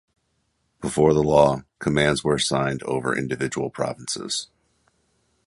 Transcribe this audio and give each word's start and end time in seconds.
Before 0.81 1.13
the 1.13 1.21
law, 1.21 1.61
commands 1.77 2.23
were 2.23 2.33
assigned 2.33 2.81
over 2.81 3.15
individual 3.15 3.69
provinces. 3.69 4.49